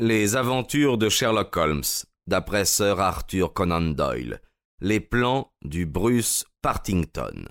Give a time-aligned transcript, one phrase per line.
[0.00, 1.82] Les aventures de Sherlock Holmes,
[2.28, 4.40] d'après Sir Arthur Conan Doyle.
[4.80, 7.46] Les plans du Bruce Partington.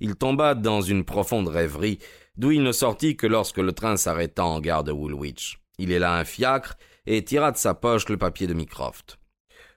[0.00, 2.00] Il tomba dans une profonde rêverie,
[2.34, 5.60] d'où il ne sortit que lorsque le train s'arrêta en gare de Woolwich.
[5.78, 6.76] Il héla un fiacre
[7.12, 9.18] et tira de sa poche le papier de Mycroft.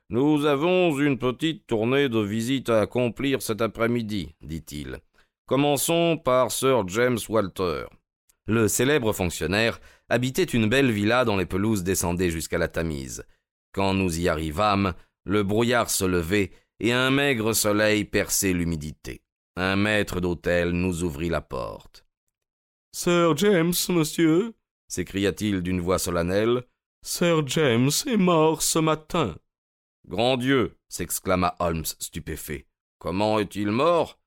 [0.10, 5.00] Nous avons une petite tournée de visites à accomplir cet après-midi, dit-il.
[5.48, 7.86] Commençons par Sir James Walter.
[8.46, 13.26] Le célèbre fonctionnaire habitait une belle villa dont les pelouses descendaient jusqu'à la Tamise.
[13.74, 14.94] Quand nous y arrivâmes,
[15.26, 19.24] le brouillard se levait et un maigre soleil perçait l'humidité.
[19.56, 22.06] Un maître d'hôtel nous ouvrit la porte.
[22.92, 24.54] Sir James, monsieur?
[24.88, 26.64] s'écria-t-il d'une voix solennelle.
[27.06, 29.36] Sir James est mort ce matin.
[30.08, 32.66] Grand Dieu s'exclama Holmes stupéfait.
[32.98, 34.18] Comment est-il mort?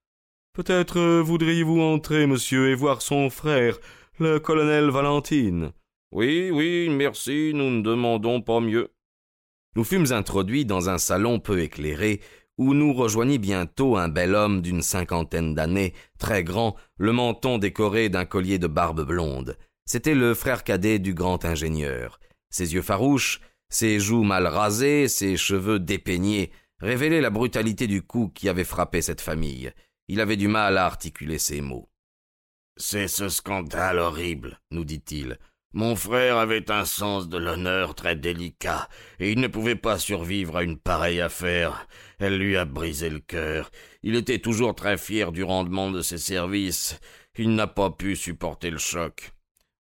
[0.52, 3.78] Peut-être voudriez-vous entrer, monsieur, et voir son frère,
[4.18, 5.72] le colonel Valentine?
[6.12, 8.92] Oui, oui, merci, nous ne demandons pas mieux.
[9.74, 12.20] Nous fûmes introduits dans un salon peu éclairé,
[12.58, 18.10] où nous rejoignit bientôt un bel homme d'une cinquantaine d'années, très grand, le menton décoré
[18.10, 19.56] d'un collier de barbe blonde.
[19.86, 22.20] C'était le frère cadet du grand ingénieur.
[22.50, 28.30] Ses yeux farouches, ses joues mal rasées, ses cheveux dépeignés, révélaient la brutalité du coup
[28.34, 29.72] qui avait frappé cette famille.
[30.08, 31.88] Il avait du mal à articuler ses mots.
[32.76, 35.38] C'est ce scandale horrible, nous dit-il.
[35.72, 38.88] Mon frère avait un sens de l'honneur très délicat,
[39.18, 41.86] et il ne pouvait pas survivre à une pareille affaire.
[42.18, 43.70] Elle lui a brisé le cœur.
[44.02, 46.98] Il était toujours très fier du rendement de ses services.
[47.36, 49.32] Il n'a pas pu supporter le choc.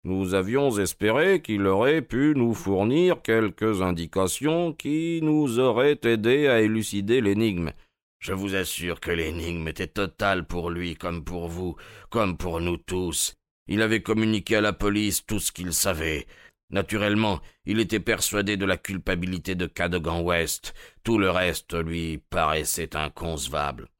[0.04, 6.60] Nous avions espéré qu'il aurait pu nous fournir quelques indications qui nous auraient aidés à
[6.60, 7.70] élucider l'énigme.
[8.18, 11.76] Je vous assure que l'énigme était totale pour lui comme pour vous,
[12.10, 13.34] comme pour nous tous.
[13.68, 16.26] Il avait communiqué à la police tout ce qu'il savait.
[16.70, 20.74] Naturellement, il était persuadé de la culpabilité de Cadogan West.
[21.04, 23.91] Tout le reste lui paraissait inconcevable.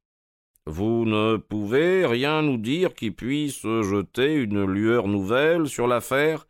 [0.65, 6.47] Vous ne pouvez rien nous dire qui puisse jeter une lueur nouvelle sur l'affaire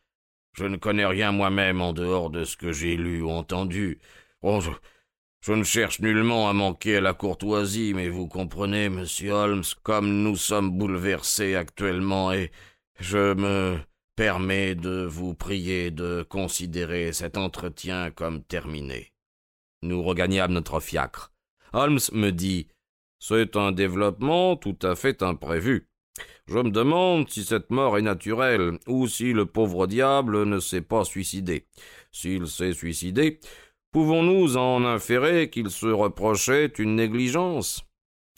[0.53, 3.99] Je ne connais rien moi-même en dehors de ce que j'ai lu ou entendu.
[4.43, 4.59] Oh,
[5.41, 10.21] je, ne cherche nullement à manquer à la courtoisie, mais vous comprenez, monsieur Holmes, comme
[10.21, 12.51] nous sommes bouleversés actuellement et
[12.99, 13.79] je me
[14.15, 19.11] permets de vous prier de considérer cet entretien comme terminé.
[19.81, 21.31] Nous regagnâmes notre fiacre.
[21.73, 22.67] Holmes me dit
[23.25, 25.87] C'est un développement tout à fait imprévu.
[26.45, 30.81] Je me demande si cette mort est naturelle ou si le pauvre diable ne s'est
[30.81, 31.65] pas suicidé.
[32.11, 33.39] S'il s'est suicidé,
[33.93, 37.85] pouvons-nous en inférer qu'il se reprochait une négligence?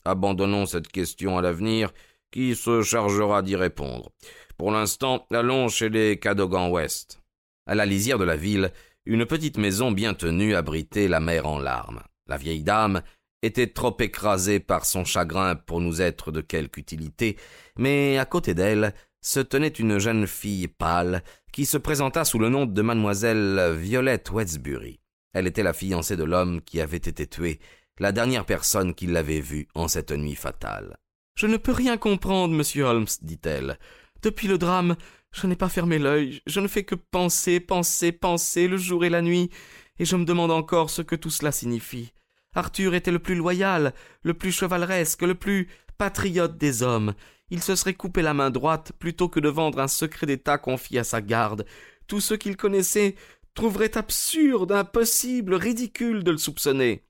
[0.04, 1.92] Abandonnons cette question à l'avenir,
[2.30, 4.12] qui se chargera d'y répondre.
[4.56, 7.20] Pour l'instant, allons chez les Cadogan West.
[7.66, 8.70] À la lisière de la ville,
[9.04, 12.04] une petite maison bien tenue abritait la mère en larmes.
[12.28, 13.02] La vieille dame
[13.42, 17.36] était trop écrasée par son chagrin pour nous être de quelque utilité,
[17.78, 22.48] mais à côté d'elle se tenait une jeune fille pâle qui se présenta sous le
[22.48, 25.00] nom de mademoiselle Violette Westbury.
[25.32, 27.58] Elle était la fiancée de l'homme qui avait été tué,
[27.98, 30.96] la dernière personne qui l'avait vue en cette nuit fatale.
[31.36, 33.78] Je ne peux rien comprendre, monsieur Holmes, dit-elle.
[34.22, 34.96] Depuis le drame,
[35.32, 39.10] je n'ai pas fermé l'œil, je ne fais que penser, penser, penser le jour et
[39.10, 39.50] la nuit,
[39.98, 42.12] et je me demande encore ce que tout cela signifie.
[42.56, 45.68] Arthur était le plus loyal, le plus chevaleresque, le plus
[45.98, 47.14] patriote des hommes.
[47.50, 50.98] Il se serait coupé la main droite plutôt que de vendre un secret d'État confié
[50.98, 51.66] à sa garde.
[52.06, 53.14] Tous ceux qu'il connaissait
[53.54, 57.04] trouveraient absurde, impossible, ridicule de le soupçonner.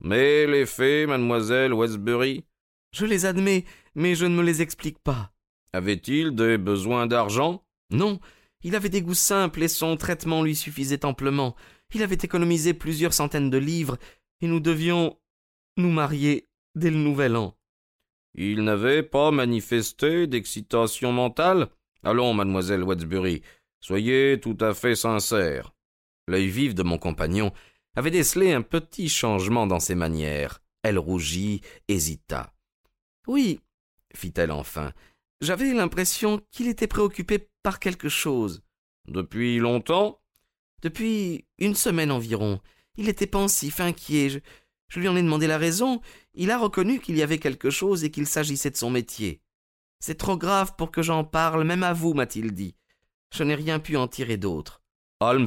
[0.00, 2.44] Mais les faits, mademoiselle Westbury?
[2.94, 3.64] Je les admets,
[3.94, 5.32] mais je ne me les explique pas.
[5.72, 7.64] Avait-il des besoins d'argent?
[7.90, 8.20] Non,
[8.62, 11.56] il avait des goûts simples et son traitement lui suffisait amplement.
[11.94, 13.98] Il avait économisé plusieurs centaines de livres
[14.42, 15.18] et nous devions
[15.78, 17.56] nous marier dès le nouvel an.
[18.34, 21.68] Il n'avait pas manifesté d'excitation mentale
[22.04, 23.42] Allons, mademoiselle Westbury,
[23.80, 25.72] soyez tout à fait sincère.
[26.26, 27.52] L'œil vif de mon compagnon
[27.94, 30.60] avait décelé un petit changement dans ses manières.
[30.82, 32.52] Elle rougit, hésita.
[33.28, 33.60] Oui,
[34.14, 34.92] fit-elle enfin,
[35.40, 38.62] j'avais l'impression qu'il était préoccupé par quelque chose.
[39.06, 40.20] Depuis longtemps?
[40.82, 42.60] Depuis une semaine environ.
[42.96, 44.28] Il était pensif, inquiet.
[44.28, 44.38] Je,
[44.88, 46.00] je lui en ai demandé la raison.
[46.34, 49.40] Il a reconnu qu'il y avait quelque chose et qu'il s'agissait de son métier.
[50.00, 52.74] C'est trop grave pour que j'en parle, même à vous, m'a-t-il dit.
[53.32, 54.82] Je n'ai rien pu en tirer d'autre.
[55.20, 55.46] Holmes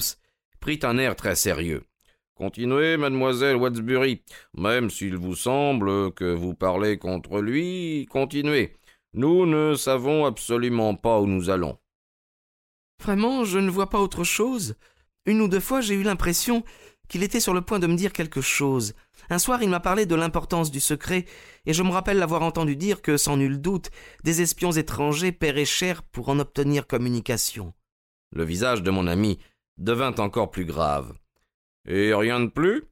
[0.60, 1.84] prit un air très sérieux.
[2.34, 4.24] Continuez, mademoiselle Watsbury.
[4.58, 8.76] Même s'il vous semble que vous parlez contre lui, continuez.
[9.14, 11.78] Nous ne savons absolument pas où nous allons.
[13.02, 14.76] Vraiment, je ne vois pas autre chose.
[15.26, 16.64] Une ou deux fois, j'ai eu l'impression
[17.08, 18.94] qu'il était sur le point de me dire quelque chose.
[19.30, 21.26] Un soir, il m'a parlé de l'importance du secret,
[21.66, 23.90] et je me rappelle l'avoir entendu dire que, sans nul doute,
[24.24, 27.74] des espions étrangers paieraient cher pour en obtenir communication.
[28.32, 29.40] Le visage de mon ami
[29.78, 31.14] devint encore plus grave.
[31.88, 32.84] Et rien de plus?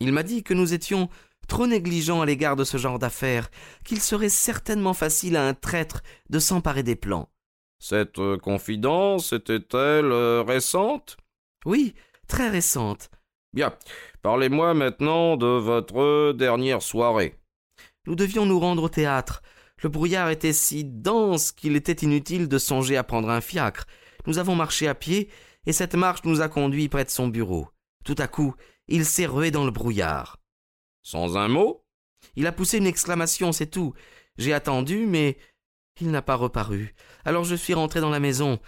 [0.00, 1.08] Il m'a dit que nous étions
[1.48, 3.50] trop négligents à l'égard de ce genre d'affaires,
[3.84, 7.28] qu'il serait certainement facile à un traître de s'emparer des plans.
[7.78, 11.16] Cette euh, confidence était-elle euh, récente?
[11.66, 11.94] Oui,
[12.28, 13.10] très récente.
[13.54, 13.72] Bien.
[14.20, 17.38] Parlez-moi maintenant de votre dernière soirée.
[18.08, 19.42] Nous devions nous rendre au théâtre.
[19.80, 23.86] Le brouillard était si dense qu'il était inutile de songer à prendre un fiacre.
[24.26, 25.30] Nous avons marché à pied,
[25.66, 27.68] et cette marche nous a conduits près de son bureau.
[28.04, 28.56] Tout à coup,
[28.88, 30.40] il s'est rué dans le brouillard.
[31.02, 31.84] Sans un mot?
[32.34, 33.94] Il a poussé une exclamation, c'est tout.
[34.36, 35.38] J'ai attendu, mais
[36.00, 36.96] il n'a pas reparu.
[37.24, 38.58] Alors je suis rentré dans la maison.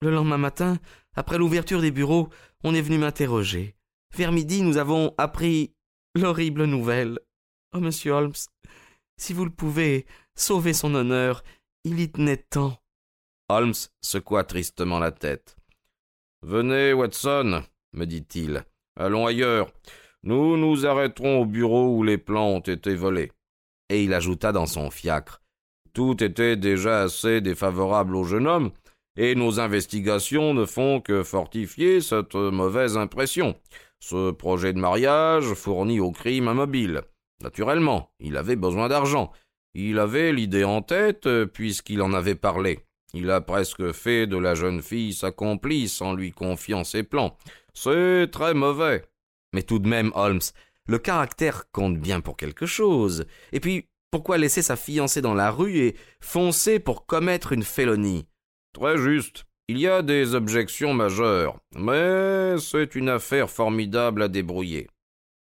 [0.00, 0.78] Le lendemain matin,
[1.14, 2.30] après l'ouverture des bureaux,
[2.64, 3.76] on est venu m'interroger.
[4.14, 5.72] Vers midi, nous avons appris
[6.14, 7.18] l'horrible nouvelle.
[7.74, 8.34] Oh, monsieur Holmes,
[9.16, 10.04] si vous le pouvez,
[10.36, 11.42] sauvez son honneur.
[11.84, 12.76] Il y tenait tant.
[13.48, 13.72] Holmes
[14.02, 15.56] secoua tristement la tête.
[16.42, 17.62] Venez, Watson,
[17.92, 18.64] me dit-il.
[18.96, 19.72] Allons ailleurs.
[20.22, 23.32] Nous nous arrêterons au bureau où les plans ont été volés.
[23.88, 25.42] Et il ajouta dans son fiacre.
[25.92, 28.70] Tout était déjà assez défavorable au jeune homme,
[29.16, 33.54] et nos investigations ne font que fortifier cette mauvaise impression.
[34.02, 37.02] Ce projet de mariage fournit au crime un mobile.
[37.40, 39.30] Naturellement, il avait besoin d'argent.
[39.74, 42.80] Il avait l'idée en tête, puisqu'il en avait parlé.
[43.14, 47.36] Il a presque fait de la jeune fille sa complice en lui confiant ses plans.
[47.74, 49.04] C'est très mauvais.
[49.52, 50.40] Mais tout de même, Holmes,
[50.88, 53.24] le caractère compte bien pour quelque chose.
[53.52, 58.26] Et puis, pourquoi laisser sa fiancée dans la rue et foncer pour commettre une félonie?
[58.72, 59.44] Très juste.
[59.72, 64.86] Il y a des objections majeures, mais c'est une affaire formidable à débrouiller.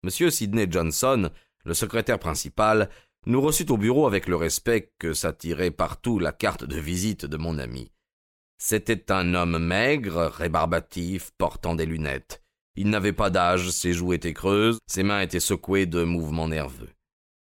[0.05, 1.31] Monsieur Sidney Johnson,
[1.65, 2.91] le secrétaire principal,
[3.27, 7.37] nous reçut au bureau avec le respect que s'attirait partout la carte de visite de
[7.37, 7.91] mon ami.
[8.57, 12.41] C'était un homme maigre, rébarbatif, portant des lunettes.
[12.77, 16.91] Il n'avait pas d'âge, ses joues étaient creuses, ses mains étaient secouées de mouvements nerveux.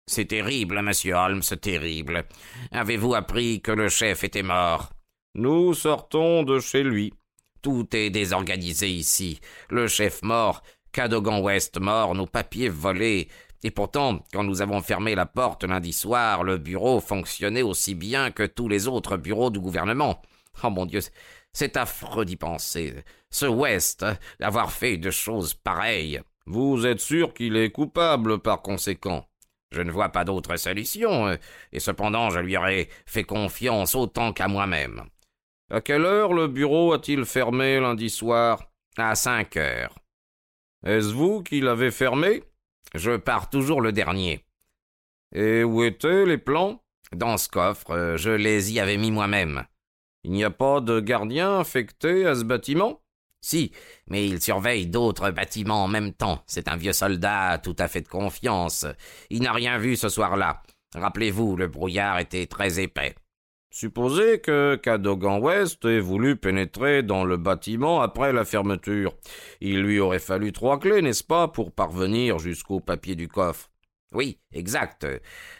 [0.07, 2.25] C'est terrible, monsieur Holmes, terrible.
[2.71, 4.93] Avez-vous appris que le chef était mort?
[5.35, 7.15] Nous sortons de chez lui.
[7.63, 9.41] Tout est désorganisé ici.
[9.71, 10.63] Le chef mort,
[10.93, 13.29] Cadogan West mort, nos papiers volés.
[13.63, 18.31] Et pourtant, quand nous avons fermé la porte lundi soir, le bureau fonctionnait aussi bien
[18.31, 20.21] que tous les autres bureaux du gouvernement.
[20.65, 21.01] Oh mon Dieu,
[21.55, 23.03] c'est affreux d'y penser.
[23.31, 24.05] Ce West,
[24.39, 26.21] d'avoir fait de choses pareilles.
[26.45, 29.27] Vous êtes sûr qu'il est coupable par conséquent?
[29.71, 31.37] Je ne vois pas d'autre solution, euh,
[31.73, 35.05] et cependant je lui aurais fait confiance autant qu'à moi-même.
[35.73, 38.71] À quelle heure le bureau a-t-il fermé lundi soir?
[38.99, 39.99] À cinq heures.
[40.85, 42.45] Est-ce vous qui l'avez fermé?
[42.95, 44.45] Je pars toujours le dernier.
[45.35, 46.85] Et où étaient les plans?
[47.17, 49.65] Dans ce coffre, je les y avais mis moi-même.
[50.25, 53.01] Il n'y a pas de gardien affecté à ce bâtiment?
[53.41, 53.73] Si,
[54.09, 56.43] mais il surveille d'autres bâtiments en même temps.
[56.47, 58.85] C'est un vieux soldat tout à fait de confiance.
[59.31, 60.63] Il n'a rien vu ce soir-là.
[60.95, 63.15] Rappelez-vous, le brouillard était très épais.
[63.75, 69.15] Supposez que Cadogan West ait voulu pénétrer dans le bâtiment après la fermeture.
[69.63, 73.71] Il lui aurait fallu trois clés, n'est-ce pas, pour parvenir jusqu'au papier du coffre.
[74.13, 75.07] Oui, exact.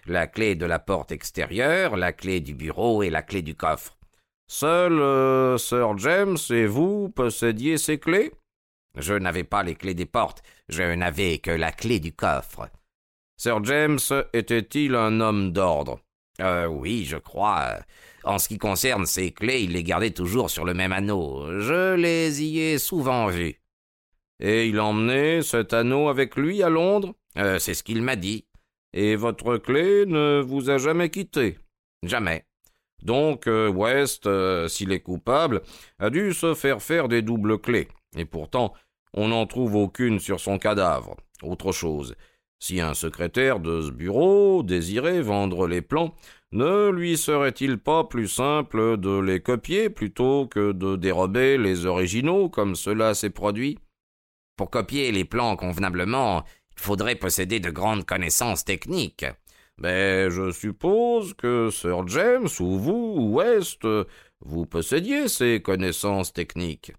[0.05, 3.97] La clé de la porte extérieure, la clé du bureau et la clé du coffre.
[4.47, 8.31] Seul euh, Sir James et vous possédiez ces clés?
[8.99, 12.69] Je n'avais pas les clés des portes, je n'avais que la clé du coffre.
[13.39, 13.99] Sir James
[14.35, 15.99] était-il un homme d'ordre?
[16.41, 17.79] Euh, Oui, je crois.
[18.25, 21.61] En ce qui concerne ces clés, il les gardait toujours sur le même anneau.
[21.61, 23.61] Je les y ai souvent vus.
[24.41, 27.15] Et il emmenait cet anneau avec lui à Londres?
[27.39, 28.47] Euh, C'est ce qu'il m'a dit.
[28.93, 31.59] Et votre clé ne vous a jamais quitté?
[32.03, 32.45] Jamais.
[33.03, 34.29] Donc euh, West,
[34.69, 35.63] s'il est coupable,
[35.99, 38.73] a dû se faire faire des doubles clés, et pourtant
[39.15, 41.17] on n'en trouve aucune sur son cadavre.
[41.43, 42.15] Autre chose,
[42.63, 46.15] si un secrétaire de ce bureau désirait vendre les plans,
[46.53, 52.49] ne lui serait-il pas plus simple de les copier plutôt que de dérober les originaux
[52.49, 53.81] comme cela s'est produit?
[54.57, 56.45] Pour copier les plans convenablement,
[56.77, 59.27] il faudrait posséder de grandes connaissances techniques.
[59.79, 63.85] Mais je suppose que Sir James ou vous, ou West,
[64.39, 66.93] vous possédiez ces connaissances techniques.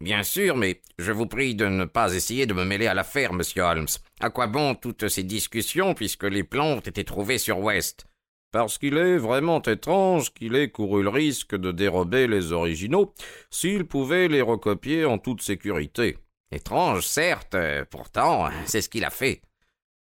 [0.00, 3.34] Bien sûr, mais je vous prie de ne pas essayer de me mêler à l'affaire,
[3.34, 3.86] monsieur Holmes.
[4.20, 8.06] À quoi bon toutes ces discussions puisque les plans ont été trouvés sur West?
[8.50, 13.14] Parce qu'il est vraiment étrange qu'il ait couru le risque de dérober les originaux
[13.50, 16.16] s'il pouvait les recopier en toute sécurité.
[16.50, 17.56] Étrange, certes,
[17.90, 19.42] pourtant, c'est ce qu'il a fait.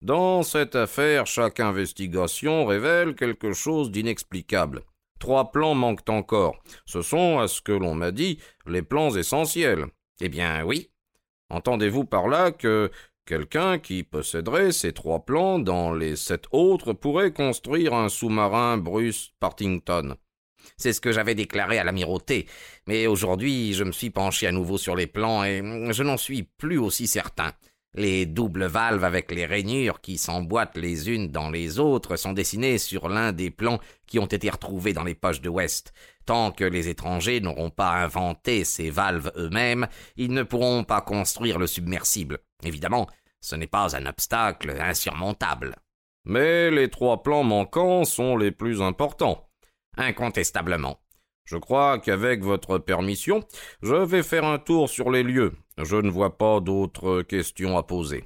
[0.02, 4.82] Dans cette affaire, chaque investigation révèle quelque chose d'inexplicable.
[5.24, 6.62] Trois plans manquent encore.
[6.86, 9.86] Ce sont, à ce que l'on m'a dit, les plans essentiels.
[10.20, 10.90] Eh bien, oui.
[11.50, 12.92] Entendez-vous par là que
[13.26, 19.32] quelqu'un qui posséderait ces trois plans dans les sept autres pourrait construire un sous-marin Bruce
[19.40, 20.18] Partington
[20.78, 22.48] c'est ce que j'avais déclaré à l'amirauté,
[22.88, 25.62] mais aujourd'hui je me suis penché à nouveau sur les plans et
[25.92, 27.52] je n'en suis plus aussi certain.
[27.96, 32.80] Les doubles valves avec les rainures qui s'emboîtent les unes dans les autres sont dessinées
[32.80, 35.94] sur l'un des plans qui ont été retrouvés dans les poches de West.
[36.26, 41.60] Tant que les étrangers n'auront pas inventé ces valves eux-mêmes, ils ne pourront pas construire
[41.60, 42.40] le submersible.
[42.64, 43.08] Évidemment,
[43.42, 45.76] ce n'est pas un obstacle insurmontable.
[46.26, 49.50] Mais les trois plans manquants sont les plus importants.
[49.98, 51.03] Incontestablement.
[51.46, 53.44] Je crois qu'avec votre permission,
[53.82, 55.54] je vais faire un tour sur les lieux.
[55.78, 58.24] Je ne vois pas d'autres questions à poser.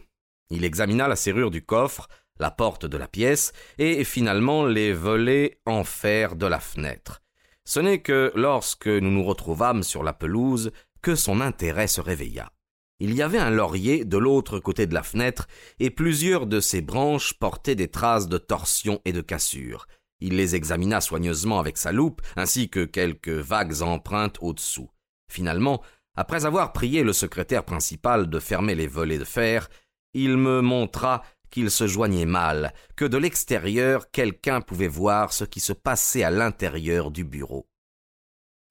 [0.50, 2.08] Il examina la serrure du coffre,
[2.40, 7.22] la porte de la pièce, et finalement les volets en fer de la fenêtre.
[7.66, 10.72] Ce n'est que lorsque nous nous retrouvâmes sur la pelouse
[11.02, 12.52] que son intérêt se réveilla.
[13.00, 15.48] Il y avait un laurier de l'autre côté de la fenêtre,
[15.80, 19.88] et plusieurs de ses branches portaient des traces de torsion et de cassure.
[20.20, 24.90] Il les examina soigneusement avec sa loupe, ainsi que quelques vagues empreintes au-dessous.
[25.32, 25.82] Finalement,
[26.16, 29.70] après avoir prié le secrétaire principal de fermer les volets de fer,
[30.14, 35.60] il me montra qu'il se joignait mal, que de l'extérieur quelqu'un pouvait voir ce qui
[35.60, 37.68] se passait à l'intérieur du bureau.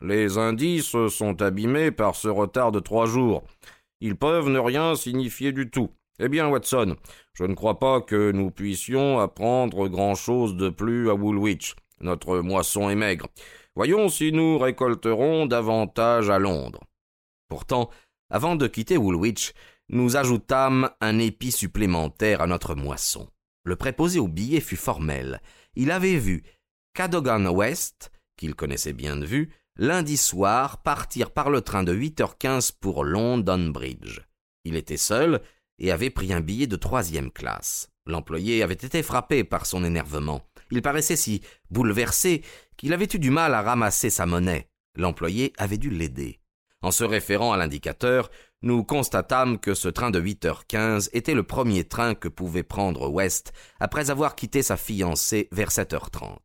[0.02, 3.44] Les indices sont abîmés par ce retard de trois jours.
[4.00, 5.90] Ils peuvent ne rien signifier du tout.
[6.18, 6.96] Eh bien, Watson,
[7.35, 11.76] je ne crois pas que nous puissions apprendre grand-chose de plus à Woolwich.
[12.00, 13.26] Notre moisson est maigre.
[13.75, 16.80] Voyons si nous récolterons davantage à Londres.
[17.49, 17.90] Pourtant,
[18.30, 19.52] avant de quitter Woolwich,
[19.88, 23.28] nous ajoutâmes un épi supplémentaire à notre moisson.
[23.64, 25.40] Le préposé au billet fut formel.
[25.75, 26.42] Il avait vu
[26.94, 32.73] Cadogan West, qu'il connaissait bien de vue, lundi soir partir par le train de 8h15
[32.80, 34.20] pour London Bridge.
[34.64, 35.42] Il était seul,
[35.78, 37.90] et avait pris un billet de troisième classe.
[38.06, 40.42] L'employé avait été frappé par son énervement.
[40.71, 42.42] Il paraissait si bouleversé
[42.76, 44.68] qu'il avait eu du mal à ramasser sa monnaie.
[44.97, 46.40] L'employé avait dû l'aider.
[46.83, 48.30] En se référant à l'indicateur,
[48.62, 53.52] nous constatâmes que ce train de 8h15 était le premier train que pouvait prendre West
[53.80, 56.37] après avoir quitté sa fiancée vers 7h30.